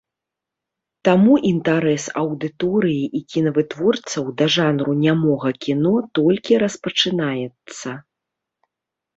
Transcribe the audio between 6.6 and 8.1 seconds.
распачынаецца.